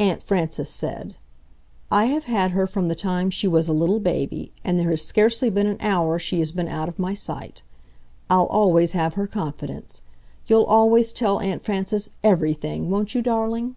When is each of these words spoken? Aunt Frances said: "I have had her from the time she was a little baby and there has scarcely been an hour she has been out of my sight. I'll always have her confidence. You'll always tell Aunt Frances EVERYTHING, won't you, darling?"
Aunt 0.00 0.20
Frances 0.20 0.68
said: 0.68 1.14
"I 1.88 2.06
have 2.06 2.24
had 2.24 2.50
her 2.50 2.66
from 2.66 2.88
the 2.88 2.96
time 2.96 3.30
she 3.30 3.46
was 3.46 3.68
a 3.68 3.72
little 3.72 4.00
baby 4.00 4.50
and 4.64 4.80
there 4.80 4.90
has 4.90 5.02
scarcely 5.04 5.48
been 5.48 5.68
an 5.68 5.76
hour 5.78 6.18
she 6.18 6.40
has 6.40 6.50
been 6.50 6.66
out 6.66 6.88
of 6.88 6.98
my 6.98 7.14
sight. 7.14 7.62
I'll 8.28 8.46
always 8.48 8.90
have 8.98 9.14
her 9.14 9.28
confidence. 9.28 10.00
You'll 10.48 10.64
always 10.64 11.12
tell 11.12 11.38
Aunt 11.38 11.62
Frances 11.62 12.10
EVERYTHING, 12.24 12.90
won't 12.90 13.14
you, 13.14 13.22
darling?" 13.22 13.76